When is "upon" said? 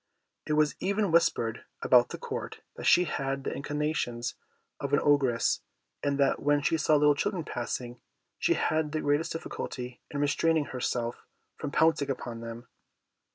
12.09-12.41